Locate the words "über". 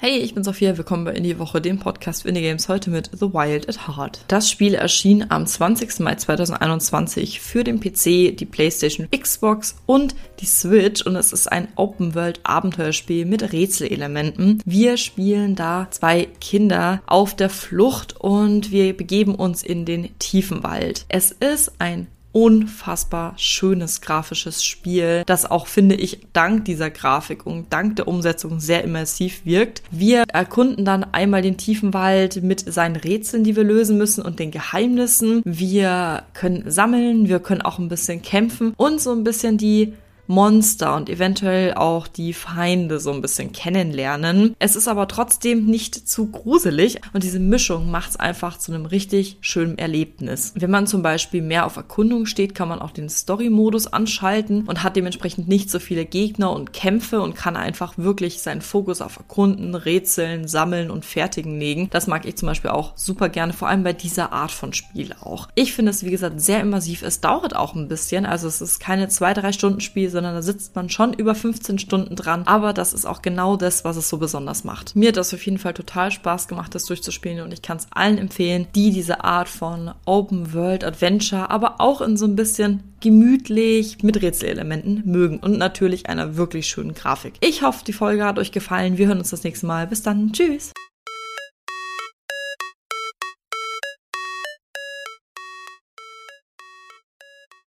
71.12-71.36